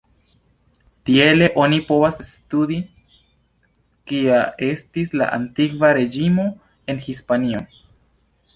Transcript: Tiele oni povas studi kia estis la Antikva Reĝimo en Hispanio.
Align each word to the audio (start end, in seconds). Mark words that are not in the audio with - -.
Tiele 1.09 1.49
oni 1.63 1.77
povas 1.89 2.17
studi 2.29 2.79
kia 4.13 4.41
estis 4.71 5.15
la 5.23 5.31
Antikva 5.41 5.95
Reĝimo 6.01 6.51
en 6.95 7.07
Hispanio. 7.09 7.63